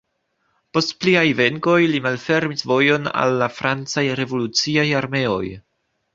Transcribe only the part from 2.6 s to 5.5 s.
vojon al la francaj revoluciaj armeoj.